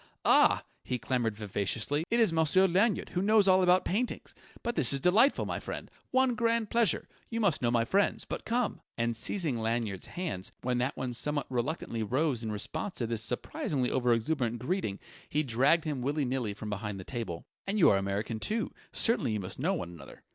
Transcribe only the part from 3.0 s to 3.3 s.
who